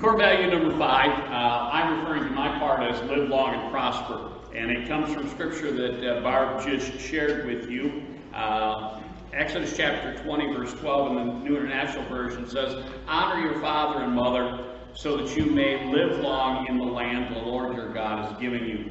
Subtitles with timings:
[0.00, 4.30] Core value number five, uh, I'm referring to my part as live long and prosper.
[4.54, 8.02] And it comes from scripture that uh, Barb just shared with you.
[8.34, 9.00] Uh,
[9.32, 14.12] Exodus chapter 20, verse 12 in the New International Version says, Honor your father and
[14.12, 18.38] mother so that you may live long in the land the Lord your God is
[18.38, 18.90] giving you.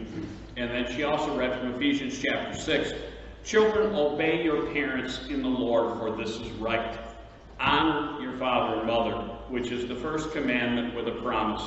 [0.57, 2.93] And then she also read from Ephesians chapter 6,
[3.43, 6.97] Children, obey your parents in the Lord, for this is right.
[7.61, 9.15] Honor your father and mother,
[9.49, 11.61] which is the first commandment with a promise,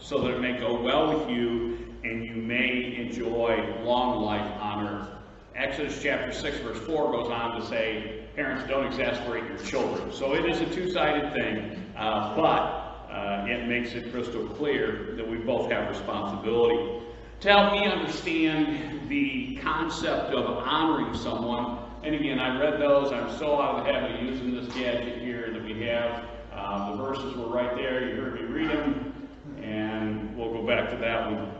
[0.00, 4.86] so that it may go well with you and you may enjoy long life on
[4.86, 5.08] earth.
[5.54, 10.12] Exodus chapter 6, verse 4 goes on to say, Parents, don't exasperate your children.
[10.12, 15.14] So it is a two sided thing, uh, but uh, it makes it crystal clear
[15.16, 17.02] that we both have responsibility.
[17.40, 23.10] To help me understand the concept of honoring someone, and again, I read those.
[23.12, 26.24] I'm so out of the habit of using this gadget here that we have.
[26.52, 28.08] Uh, the verses were right there.
[28.08, 29.28] You heard me read them,
[29.60, 31.50] and we'll go back to that one.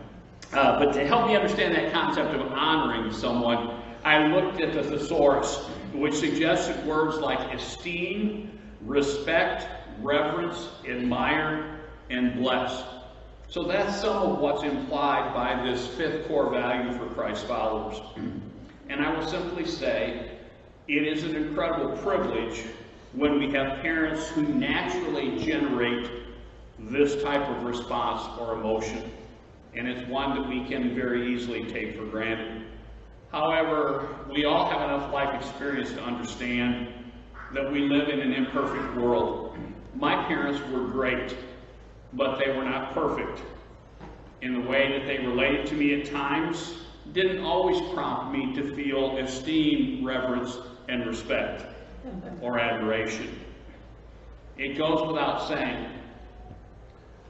[0.53, 4.85] Uh, but to help me understand that concept of honoring someone, I looked at the
[4.85, 9.67] thesaurus, which suggested words like esteem, respect,
[10.01, 12.85] reverence, admire, and bless.
[13.49, 18.01] So that's some of what's implied by this fifth core value for Christ followers.
[18.89, 20.36] And I will simply say,
[20.89, 22.65] it is an incredible privilege
[23.13, 26.11] when we have parents who naturally generate
[26.79, 29.11] this type of response or emotion.
[29.75, 32.63] And it's one that we can very easily take for granted.
[33.33, 36.89] However, we all have enough life experience to understand
[37.53, 39.57] that we live in an imperfect world.
[39.95, 41.35] My parents were great
[42.17, 43.43] but they were not perfect.
[44.43, 46.75] In the way that they related to me at times
[47.13, 51.65] didn't always prompt me to feel esteem, reverence, and respect
[52.41, 53.41] or admiration.
[54.57, 55.91] It goes without saying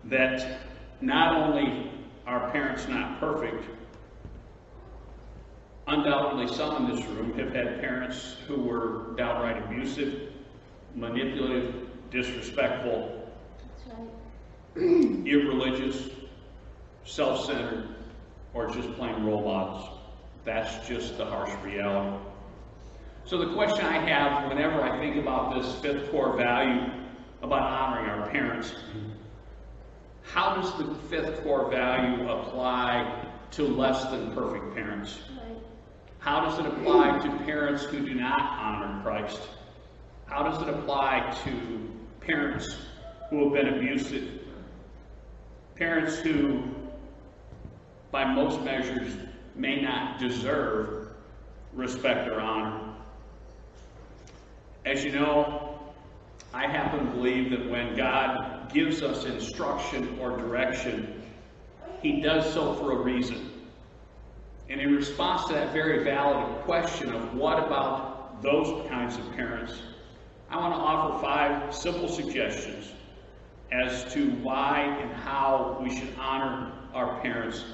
[0.05, 0.61] that
[1.00, 1.91] not only
[2.27, 3.65] are parents not perfect,
[5.87, 10.33] undoubtedly some in this room have had parents who were downright abusive,
[10.95, 13.31] manipulative, disrespectful,
[14.77, 16.11] irreligious,
[17.05, 17.89] self-centered,
[18.53, 19.99] or just plain role models.
[20.45, 22.25] That's just the harsh reality.
[23.26, 26.92] So the question I have whenever I think about this fifth core value
[27.42, 28.72] about honoring our parents,
[30.22, 35.19] how does the fifth core value apply to less than perfect parents?
[36.20, 39.41] How does it apply to parents who do not honor Christ?
[40.26, 42.76] How does it apply to parents
[43.31, 44.36] who have been abusive
[45.75, 46.62] Parents who,
[48.10, 49.12] by most measures,
[49.54, 51.09] may not deserve
[51.75, 52.85] respect or honor.
[54.86, 55.80] As you know,
[56.54, 61.22] I happen to believe that when God gives us instruction or direction,
[62.02, 63.50] He does so for a reason.
[64.70, 69.74] And in response to that very valid question of what about those kinds of parents,
[70.50, 72.92] I want to offer five simple suggestions
[73.72, 77.64] as to why and how we should honor our parents,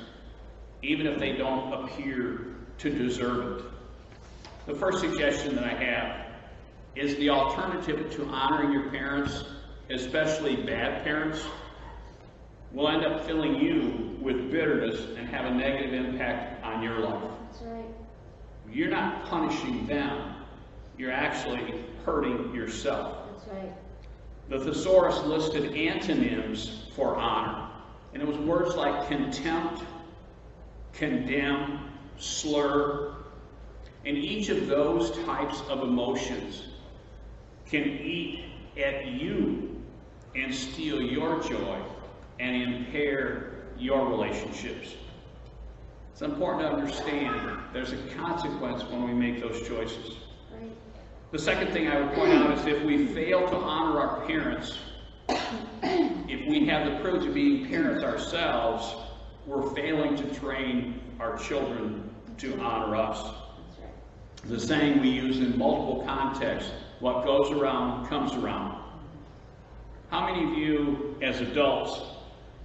[0.82, 3.64] even if they don't appear to deserve it.
[4.64, 6.21] The first suggestion that I have
[6.94, 9.44] is the alternative to honoring your parents,
[9.90, 11.42] especially bad parents,
[12.72, 17.30] will end up filling you with bitterness and have a negative impact on your life.
[17.50, 17.84] That's right.
[18.70, 20.34] You're not punishing them,
[20.96, 23.18] you're actually hurting yourself.
[23.32, 23.72] That's right.
[24.48, 27.68] The thesaurus listed antonyms for honor,
[28.12, 29.82] and it was words like contempt,
[30.92, 33.14] condemn, slur,
[34.04, 36.64] and each of those types of emotions
[37.72, 38.44] can eat
[38.76, 39.82] at you
[40.34, 41.80] and steal your joy
[42.38, 44.94] and impair your relationships.
[46.12, 50.16] It's important to understand there's a consequence when we make those choices.
[51.30, 54.76] The second thing I would point out is if we fail to honor our parents,
[55.30, 58.94] if we have the privilege of being parents ourselves,
[59.46, 63.34] we're failing to train our children to honor us.
[64.44, 66.70] The saying we use in multiple contexts,
[67.02, 68.80] what goes around comes around.
[70.08, 72.00] How many of you, as adults,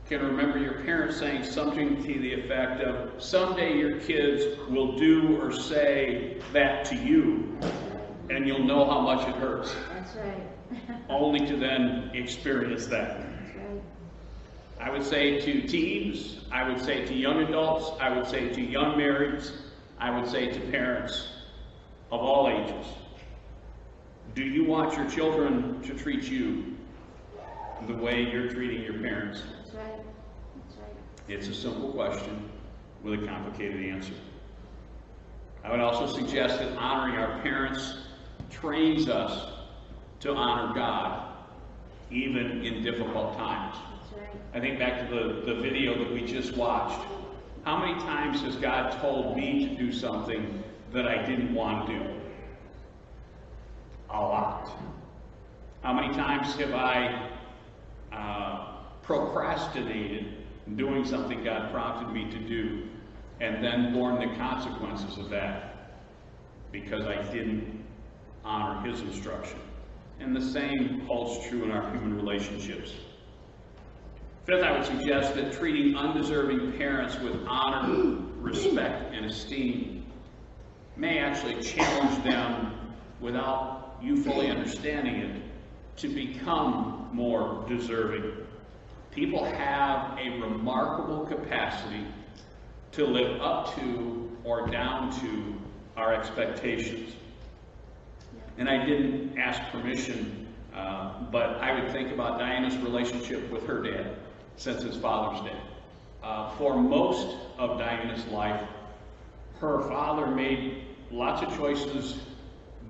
[0.08, 5.42] can remember your parents saying something to the effect of, someday your kids will do
[5.42, 7.58] or say that to you,
[8.30, 11.00] and you'll know how much it hurts, That's right.
[11.10, 13.20] only to then experience that.
[13.20, 13.82] That's right.
[14.80, 18.62] I would say to teens, I would say to young adults, I would say to
[18.62, 19.52] young marrieds,
[19.98, 21.28] I would say to parents
[22.12, 22.86] of all ages,
[24.38, 26.76] Do you want your children to treat you
[27.88, 29.42] the way you're treating your parents?
[29.58, 29.94] That's right.
[29.96, 30.96] That's right.
[31.28, 32.48] It's a simple question
[33.02, 34.14] with a complicated answer.
[35.64, 37.96] I would also suggest that honoring our parents
[38.52, 39.54] trains us
[40.20, 41.34] to honor God,
[42.12, 43.76] even in difficult times.
[43.76, 44.42] That's right.
[44.54, 47.04] I think back to the, the video that we just watched.
[47.64, 50.64] How many times has God told me to do something
[50.94, 52.27] that I didn't want to do?
[54.10, 54.72] A lot.
[55.84, 57.30] How many times have I
[58.14, 60.34] uh, procrastinated
[60.76, 62.88] doing something God prompted me to do
[63.40, 65.94] and then borne the consequences of that
[66.72, 67.84] because I didn't
[68.44, 69.60] honor His instruction?
[70.20, 72.94] And the same holds true in our human relationships.
[74.46, 80.06] Fifth, I would suggest that treating undeserving parents with honor, respect, and esteem
[80.96, 82.74] may actually challenge them
[83.20, 85.42] without you fully understanding it
[85.98, 88.32] to become more deserving.
[89.12, 92.06] People have a remarkable capacity
[92.92, 95.56] to live up to or down to
[95.96, 97.14] our expectations.
[98.58, 103.82] And I didn't ask permission, uh, but I would think about Diana's relationship with her
[103.82, 104.16] dad
[104.56, 105.60] since his Father's Day.
[106.24, 108.68] Uh, for most of Diana's life,
[109.60, 112.20] her father made lots of choices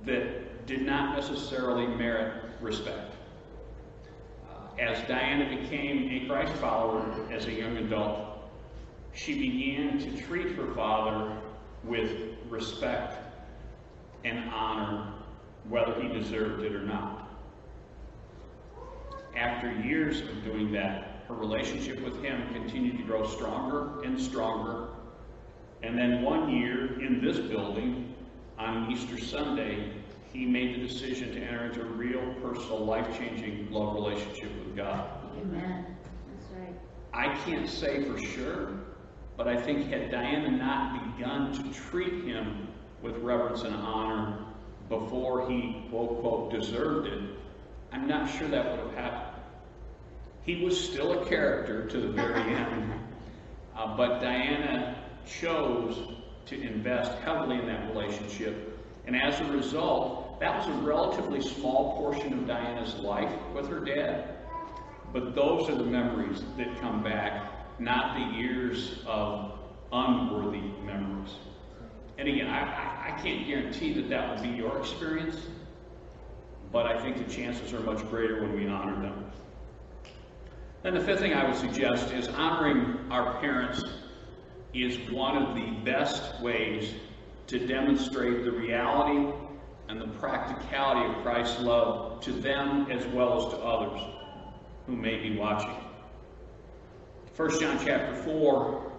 [0.06, 3.16] that did not necessarily merit respect.
[4.50, 8.50] Uh, as Diana became a Christ follower as a young adult,
[9.14, 11.36] she began to treat her father
[11.84, 12.12] with
[12.50, 13.16] respect
[14.26, 15.14] and honor,
[15.70, 17.30] whether he deserved it or not.
[19.36, 24.90] After years of doing that, her relationship with him continued to grow stronger and stronger.
[25.82, 28.16] And then one year in this building,
[28.58, 29.92] on Easter Sunday,
[30.34, 35.10] he made the decision to enter into a real, personal, life-changing love relationship with God.
[35.42, 35.86] Amen.
[36.30, 36.76] That's right.
[37.14, 38.72] I can't say for sure,
[39.36, 42.68] but I think had Diana not begun to treat him
[43.02, 44.40] with reverence and honor
[44.90, 47.22] before he, quote, quote, deserved it,
[47.92, 49.44] I'm not sure that would have happened.
[50.44, 52.94] He was still a character to the very end,
[53.76, 54.96] uh, but Diana
[55.26, 56.14] chose
[56.46, 58.77] to invest heavily in that relationship.
[59.08, 63.80] And as a result, that was a relatively small portion of Diana's life with her
[63.80, 64.36] dad.
[65.14, 69.60] But those are the memories that come back, not the years of
[69.94, 71.36] unworthy memories.
[72.18, 75.38] And again, I, I, can't guarantee that that will be your experience,
[76.72, 79.32] but I think the chances are much greater when we honor them.
[80.84, 83.84] Then the fifth thing I would suggest is honoring our parents
[84.74, 86.94] is one of the best ways
[87.48, 89.34] to demonstrate the reality
[89.90, 94.02] and the practicality of Christ's love to them as well as to others
[94.86, 95.76] who may be watching.
[97.36, 98.92] 1 John chapter 4,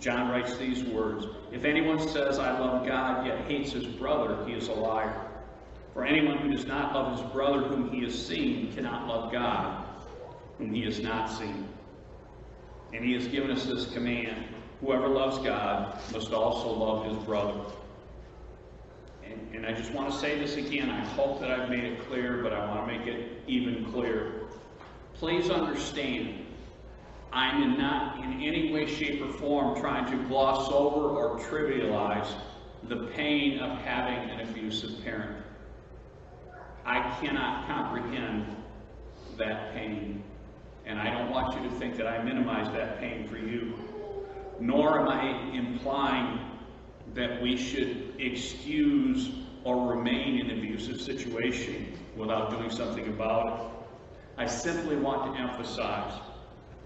[0.00, 4.54] John writes these words, If anyone says, I love God, yet hates his brother, he
[4.54, 5.26] is a liar.
[5.92, 9.86] For anyone who does not love his brother whom he has seen cannot love God
[10.58, 11.68] whom he has not seen.
[12.92, 14.46] And he has given us this command,
[14.80, 17.60] whoever loves God must also love his brother.
[19.24, 20.90] And, and I just want to say this again.
[20.90, 24.46] I hope that I've made it clear, but I want to make it even clearer.
[25.14, 26.44] Please understand,
[27.32, 32.32] I'm in not in any way, shape, or form trying to gloss over or trivialize
[32.84, 35.42] the pain of having an abusive parent.
[36.84, 38.46] I cannot comprehend
[39.38, 40.22] that pain.
[40.84, 43.74] And I don't want you to think that I minimize that pain for you.
[44.60, 46.40] Nor am I implying
[47.14, 49.30] that we should excuse
[49.64, 53.76] or remain in an abusive situation without doing something about it.
[54.38, 56.20] I simply want to emphasize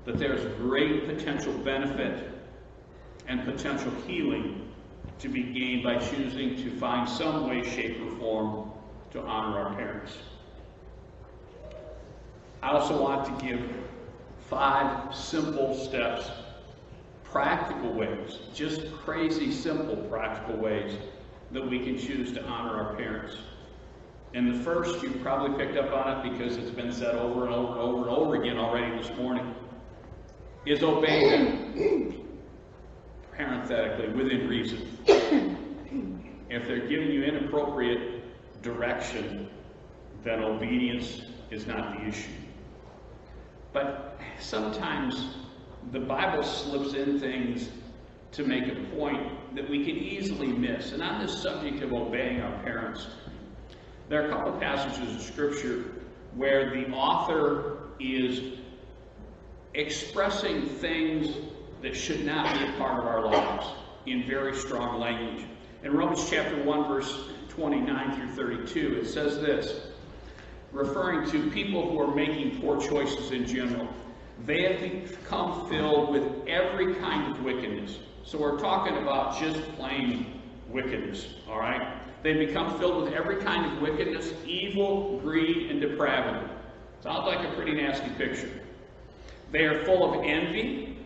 [0.04, 2.30] that there's great potential benefit
[3.26, 4.72] and potential healing
[5.18, 8.70] to be gained by choosing to find some way, shape, or form
[9.12, 10.16] to honor our parents.
[12.62, 13.60] I also want to give
[14.48, 16.30] five simple steps,
[17.30, 20.96] practical ways, just crazy simple practical ways
[21.52, 23.36] that we can choose to honor our parents.
[24.34, 27.54] And the first, you probably picked up on it because it's been said over and
[27.54, 29.54] over and over and over again already this morning,
[30.66, 32.26] is obey them.
[33.36, 34.86] Parenthetically, within reason.
[36.50, 38.24] If they're giving you inappropriate
[38.62, 39.48] direction,
[40.24, 42.30] then obedience is not the issue.
[43.72, 45.36] But sometimes
[45.92, 47.68] the Bible slips in things
[48.32, 50.92] to make a point that we can easily miss.
[50.92, 53.06] And on this subject of obeying our parents,
[54.10, 55.84] There are a couple of passages of scripture
[56.34, 58.58] where the author is
[59.74, 61.36] expressing things
[61.80, 63.68] that should not be a part of our lives
[64.06, 65.44] in very strong language.
[65.84, 67.20] In Romans chapter 1, verse
[67.50, 69.80] 29 through 32, it says this,
[70.72, 73.86] referring to people who are making poor choices in general.
[74.46, 77.98] They have become filled with every kind of wickedness.
[78.24, 82.00] So we're talking about just plain wickedness, all right?
[82.22, 86.46] They become filled with every kind of wickedness, evil, greed, and depravity.
[87.02, 88.50] Sounds like a pretty nasty picture.
[89.52, 90.98] They are full of envy,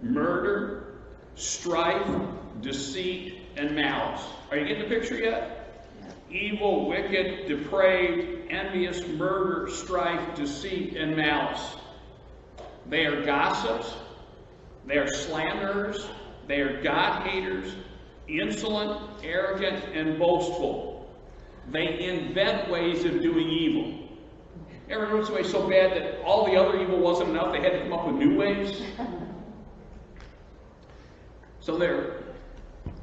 [0.00, 0.94] murder,
[1.34, 2.06] strife,
[2.62, 4.22] deceit, and malice.
[4.50, 5.86] Are you getting the picture yet?
[6.30, 11.76] Evil, wicked, depraved, envious, murder, strife, deceit, and malice.
[12.88, 13.94] They are gossips.
[14.86, 16.06] They are slanderers.
[16.48, 17.76] They are God haters,
[18.28, 21.10] insolent, arrogant, and boastful.
[21.70, 24.08] They invent ways of doing evil.
[24.90, 27.82] Ever notice way so bad that all the other evil wasn't enough, they had to
[27.82, 28.82] come up with new ways?
[31.60, 32.22] So they're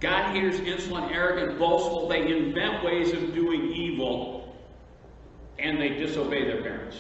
[0.02, 2.10] God haters, insolent, arrogant, boastful.
[2.10, 4.56] They invent ways of doing evil
[5.58, 6.98] and they disobey their parents.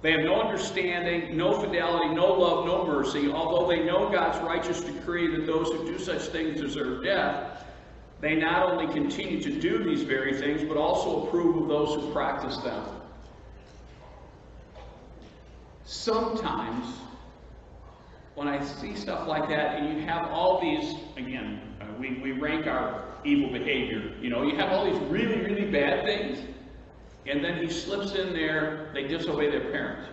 [0.00, 3.30] They have no understanding, no fidelity, no love, no mercy.
[3.30, 7.64] Although they know God's righteous decree that those who do such things deserve death,
[8.20, 12.12] they not only continue to do these very things, but also approve of those who
[12.12, 12.84] practice them.
[15.84, 16.86] Sometimes,
[18.34, 22.32] when I see stuff like that, and you have all these, again, uh, we, we
[22.32, 24.12] rank our evil behavior.
[24.20, 26.38] You know, you have all these really, really bad things,
[27.28, 30.08] and then he slips in there, they disobey their parents.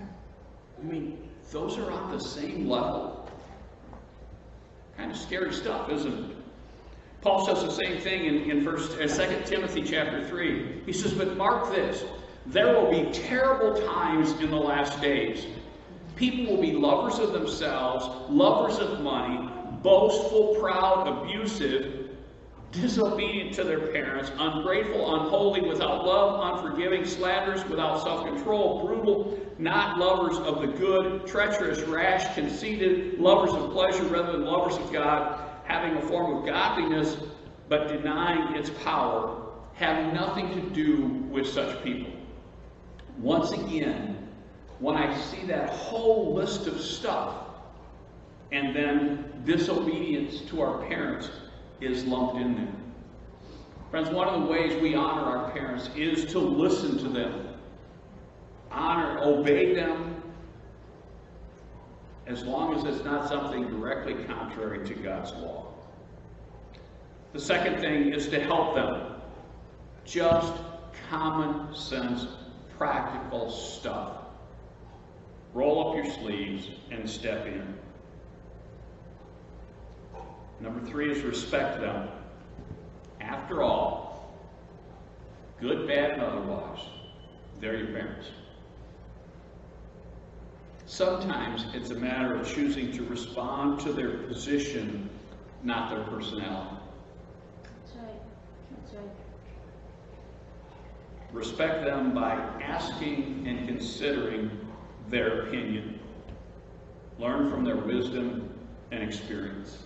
[0.00, 1.18] I mean,
[1.50, 3.28] those are on the same level.
[4.96, 6.36] Kind of scary stuff, isn't it?
[7.20, 10.82] Paul says the same thing in, in first, uh, 2 Timothy chapter 3.
[10.84, 12.04] He says, But mark this,
[12.46, 15.46] there will be terrible times in the last days.
[16.16, 19.50] People will be lovers of themselves, lovers of money,
[19.82, 22.03] boastful, proud, abusive,
[22.80, 30.38] disobedient to their parents, ungrateful, unholy, without love, unforgiving, slanderous, without self-control, brutal, not lovers
[30.38, 35.96] of the good, treacherous, rash, conceited, lovers of pleasure rather than lovers of God, having
[35.96, 37.16] a form of godliness,
[37.68, 39.40] but denying its power,
[39.74, 42.12] have nothing to do with such people.
[43.18, 44.28] Once again,
[44.80, 47.36] when I see that whole list of stuff,
[48.52, 51.28] and then disobedience to our parents
[51.84, 52.74] is lumped in there.
[53.90, 57.48] Friends, one of the ways we honor our parents is to listen to them,
[58.70, 60.22] honor, obey them,
[62.26, 65.74] as long as it's not something directly contrary to God's law.
[67.32, 69.12] The second thing is to help them.
[70.04, 70.54] Just
[71.10, 72.26] common sense,
[72.76, 74.18] practical stuff.
[75.52, 77.78] Roll up your sleeves and step in.
[80.64, 82.08] Number three is respect them.
[83.20, 84.34] After all,
[85.60, 86.80] good, bad, and otherwise,
[87.60, 88.28] they're your parents.
[90.86, 95.10] Sometimes it's a matter of choosing to respond to their position,
[95.62, 96.76] not their personality.
[97.62, 98.20] That's right.
[98.70, 99.10] That's right.
[101.32, 104.50] Respect them by asking and considering
[105.10, 106.00] their opinion.
[107.18, 108.58] Learn from their wisdom
[108.92, 109.76] and experience.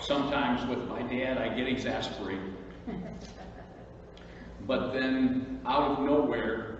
[0.00, 2.54] Sometimes with my dad, I get exasperated.
[4.66, 6.78] But then out of nowhere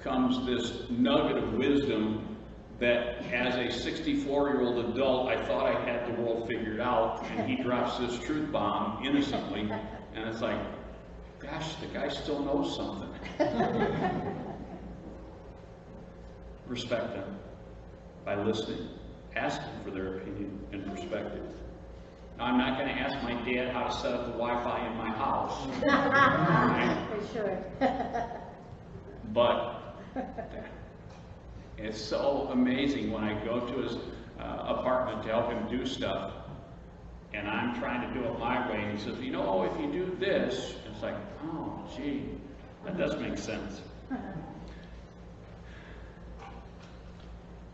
[0.00, 2.36] comes this nugget of wisdom
[2.80, 7.24] that as a 64 year old adult, I thought I had the world figured out,
[7.36, 9.70] and he drops this truth bomb innocently,
[10.14, 10.60] and it's like,
[11.40, 13.08] gosh, the guy still knows something.
[16.66, 17.38] Respect them
[18.24, 18.88] by listening,
[19.36, 21.44] asking for their opinion and perspective.
[22.38, 24.96] Now, I'm not going to ask my dad how to set up the Wi-Fi in
[24.96, 25.64] my house,
[27.10, 27.64] For sure.
[29.32, 29.96] but
[31.78, 33.96] it's so amazing when I go to his
[34.38, 36.32] uh, apartment to help him do stuff,
[37.34, 39.90] and I'm trying to do it my way, and he says, you know, if you
[39.90, 42.24] do this, it's like, oh, gee,
[42.84, 43.80] that does make sense.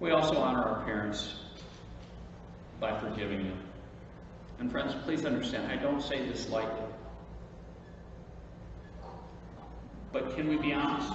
[0.01, 1.35] We also honor our parents
[2.81, 3.64] by forgiving them.
[4.59, 6.87] And friends, please understand, I don't say this lightly.
[10.13, 11.13] But can we be honest?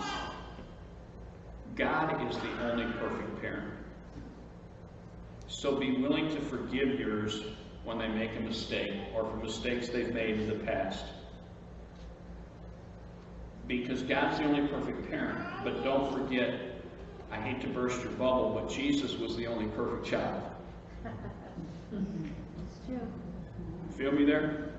[1.76, 3.74] God is the only perfect parent.
[5.48, 7.42] So be willing to forgive yours
[7.86, 11.06] when they make a mistake or for mistakes they've made in the past.
[13.68, 15.40] Because God's the only perfect parent.
[15.64, 16.60] But don't forget,
[17.32, 20.44] I hate to burst your bubble, but Jesus was the only perfect child.
[21.06, 23.00] It's true.
[24.00, 24.70] Feel me there?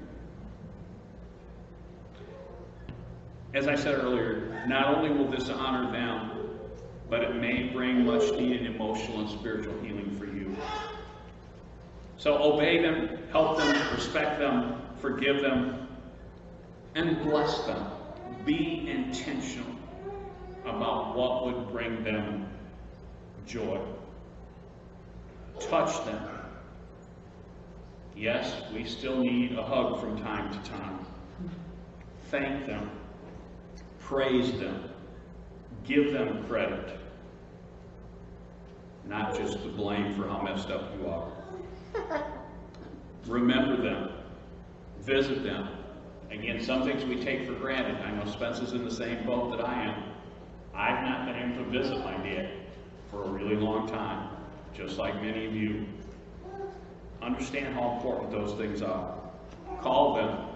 [3.52, 6.30] As I said earlier, not only will this honor them,
[7.10, 10.56] but it may bring much needed emotional and spiritual healing for you.
[12.16, 15.86] So obey them, help them, respect them, forgive them,
[16.94, 17.90] and bless them.
[18.46, 19.76] Be intentional
[20.64, 22.48] about what would bring them
[23.46, 23.82] joy.
[25.60, 26.39] Touch them.
[28.16, 31.06] Yes, we still need a hug from time to time.
[32.30, 32.90] Thank them.
[33.98, 34.90] Praise them.
[35.84, 36.98] Give them credit.
[39.06, 41.32] Not just the blame for how messed up you are.
[43.26, 44.10] Remember them.
[45.00, 45.68] Visit them.
[46.30, 47.96] Again, some things we take for granted.
[48.02, 50.04] I know Spencer's in the same boat that I am.
[50.74, 52.50] I've not been able to visit my dad
[53.10, 54.30] for a really long time,
[54.72, 55.86] just like many of you.
[57.22, 59.14] Understand how important those things are.
[59.82, 60.46] Call them.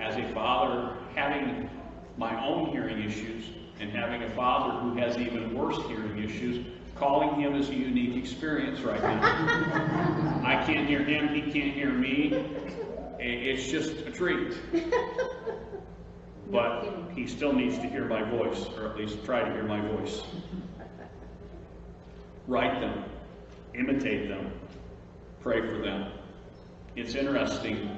[0.00, 1.70] As a father, having
[2.16, 3.44] my own hearing issues
[3.80, 6.64] and having a father who has even worse hearing issues,
[6.96, 9.20] calling him is a unique experience right now.
[10.44, 12.44] I can't hear him, he can't hear me.
[13.20, 14.56] It's just a treat.
[16.50, 19.80] But he still needs to hear my voice, or at least try to hear my
[19.80, 20.22] voice.
[22.46, 23.04] Write them,
[23.74, 24.50] imitate them,
[25.40, 26.12] pray for them.
[26.96, 27.96] It's interesting.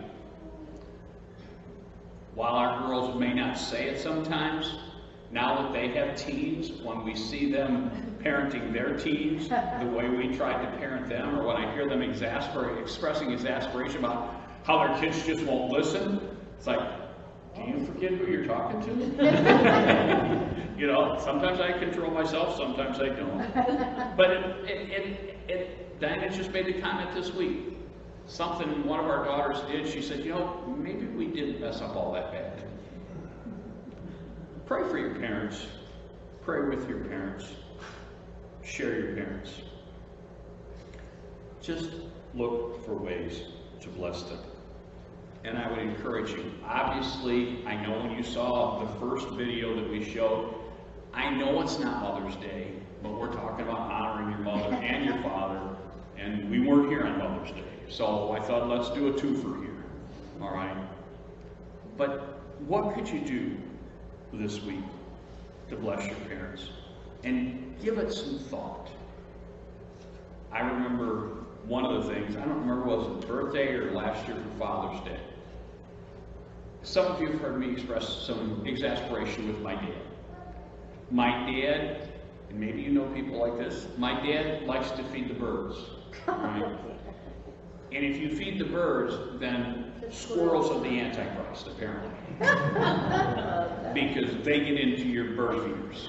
[2.34, 4.78] While our girls may not say it sometimes,
[5.32, 10.34] now that they have teens, when we see them parenting their teens the way we
[10.36, 15.00] tried to parent them, or when I hear them exasperate, expressing exasperation about how their
[15.00, 16.20] kids just won't listen,
[16.56, 16.80] it's like,
[17.54, 18.90] do you forget who you're talking to?
[20.78, 24.16] you know, sometimes I control myself, sometimes I don't.
[24.16, 27.76] But it, it, it, it, Diana just made a comment this week.
[28.26, 31.94] Something one of our daughters did, she said, you know, maybe we didn't mess up
[31.94, 32.62] all that bad.
[34.66, 35.66] Pray for your parents.
[36.42, 37.48] Pray with your parents.
[38.62, 39.50] Share your parents.
[41.60, 41.90] Just
[42.34, 43.42] look for ways
[43.80, 44.38] to bless them.
[45.44, 49.90] And I would encourage you, obviously, I know when you saw the first video that
[49.90, 50.54] we showed,
[51.12, 55.20] I know it's not Mother's Day, but we're talking about honoring your mother and your
[55.22, 55.60] father,
[56.18, 57.64] and we weren't here on Mother's Day.
[57.88, 59.84] So I thought, let's do a twofer here,
[60.40, 60.76] all right?
[61.96, 63.56] But what could you do
[64.32, 64.84] this week
[65.68, 66.68] to bless your parents?
[67.24, 68.90] And give it some thought.
[70.52, 74.36] I remember one of the things, I don't remember was it birthday or last year
[74.36, 75.20] for Father's Day.
[76.82, 80.02] Some of you have heard me express some exasperation with my dad.
[81.10, 82.08] My dad,
[82.48, 85.76] and maybe you know people like this, my dad likes to feed the birds.
[86.26, 86.64] Right?
[87.92, 92.10] and if you feed the birds, then squirrels are the Antichrist, apparently.
[93.94, 96.08] because they get into your bird feeders.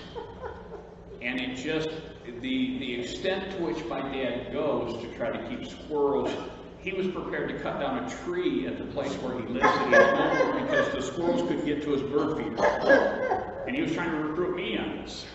[1.22, 1.90] And it just,
[2.26, 6.32] the, the extent to which my dad goes to try to keep squirrels,
[6.80, 9.88] he was prepared to cut down a tree at the place where he lives at
[9.88, 12.64] each moment because the squirrels could get to his bird feeder.
[13.68, 15.26] And he was trying to recruit me on this.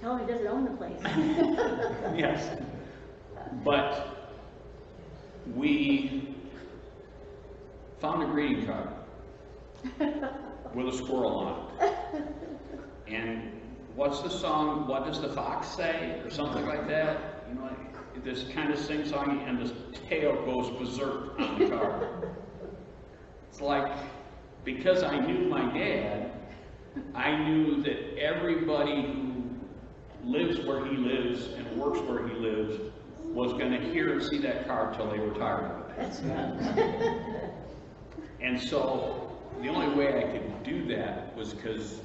[0.00, 1.00] Tell him he doesn't own the place.
[2.16, 2.60] Yes.
[3.62, 4.32] But
[5.54, 6.34] we
[8.00, 8.88] found a greeting card
[10.74, 12.24] with a squirrel on it.
[13.06, 13.60] And
[13.94, 16.20] what's the song, What Does the Fox Say?
[16.24, 17.44] or something like that.
[17.48, 17.70] You know,
[18.24, 22.30] this kind of sing song and the tail goes berserk on the card.
[23.50, 23.92] It's like,
[24.64, 26.32] because I knew my dad,
[27.14, 29.44] I knew that everybody who
[30.24, 32.80] lives where he lives and works where he lives
[33.34, 35.96] was going to hear and see that car till they were tired of it.
[35.98, 36.20] That's.
[38.40, 42.00] And so the only way I could do that was because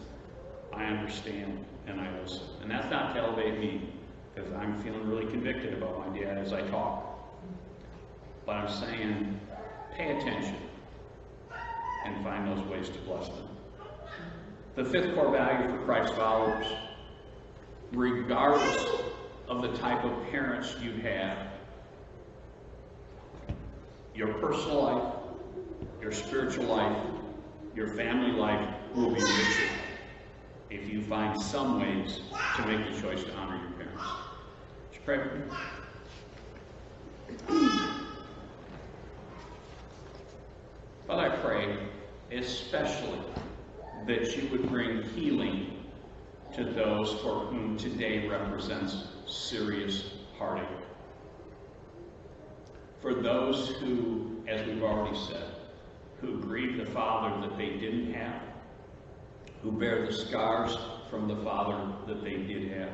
[0.74, 2.42] I understand and I listen.
[2.62, 3.90] And that's not to elevate me,
[4.34, 7.06] because I'm feeling really convicted about my dad as I talk.
[8.46, 9.40] But I'm saying,
[9.96, 10.56] pay attention
[12.06, 13.48] and find those ways to bless them.
[14.76, 16.68] The fifth core value for Christ followers,
[17.92, 18.86] regardless
[19.50, 21.48] of the type of parents you have,
[24.14, 25.14] your personal life,
[26.00, 26.98] your spiritual life,
[27.76, 29.70] your family life will be richer
[30.70, 32.22] if you find some ways
[32.56, 34.04] to make the choice to honor your parents.
[34.94, 35.44] You pray for me?
[41.08, 41.78] Father, I pray
[42.32, 43.20] especially
[44.06, 45.86] that you would bring healing
[46.56, 50.06] to those for whom today represents serious
[50.38, 50.68] heartache.
[53.02, 55.56] For those who, as we've already said,
[56.20, 58.42] who grieve the father that they didn't have,
[59.62, 60.78] who bear the scars
[61.10, 62.90] from the father that they did have.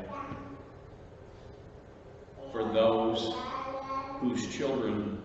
[2.51, 3.33] For those
[4.19, 5.21] whose children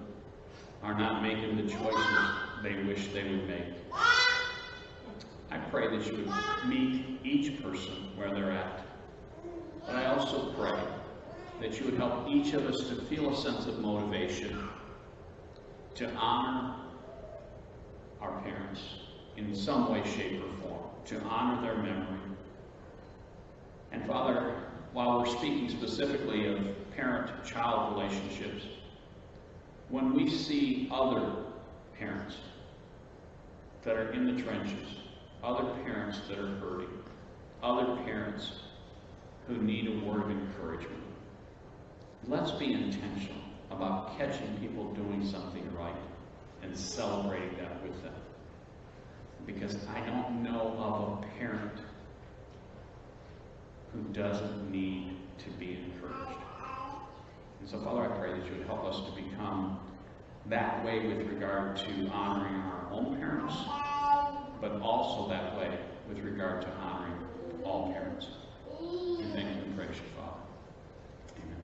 [0.82, 2.18] are not making the choices
[2.62, 3.64] they wish they would make.
[5.50, 8.84] I pray that you would meet each person where they're at.
[9.86, 10.80] But I also pray
[11.60, 14.68] that you would help each of us to feel a sense of motivation
[15.94, 16.74] to honor
[18.20, 18.80] our parents
[19.36, 22.18] in some way, shape, or form, to honor their memory.
[23.92, 24.54] And Father,
[24.92, 26.58] while we're speaking specifically of
[26.96, 28.64] parent-child relationships,
[29.88, 31.32] when we see other
[31.98, 32.36] parents
[33.82, 34.88] that are in the trenches,
[35.42, 36.88] other parents that are hurting,
[37.62, 38.52] other parents
[39.46, 41.02] who need a word of encouragement,
[42.28, 45.94] let's be intentional about catching people doing something right
[46.62, 48.14] and celebrating that with them.
[49.46, 51.78] Because I don't know of a parent
[53.92, 56.38] who doesn't need to be encouraged.
[57.60, 59.78] And so, Father, I pray that you would help us to become
[60.46, 63.54] that way with regard to honoring our own parents,
[64.60, 65.78] but also that way
[66.08, 67.18] with regard to honoring
[67.64, 68.26] all parents.
[68.80, 70.49] We thank you and praise you, Father.